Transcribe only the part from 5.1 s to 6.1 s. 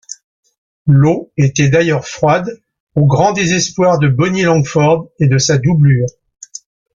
et de sa doublure.